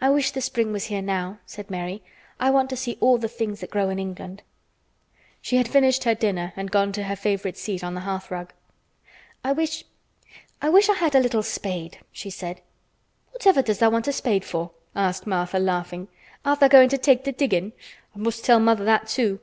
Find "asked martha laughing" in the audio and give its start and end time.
14.96-16.08